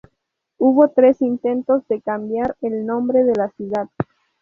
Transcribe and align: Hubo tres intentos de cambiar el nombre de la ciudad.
Hubo 0.57 0.87
tres 0.89 1.21
intentos 1.21 1.87
de 1.87 2.01
cambiar 2.01 2.55
el 2.61 2.87
nombre 2.87 3.23
de 3.23 3.35
la 3.35 3.49
ciudad. 3.49 3.87